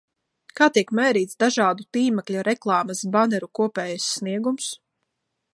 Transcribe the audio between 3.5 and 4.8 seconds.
kopējais sniegums?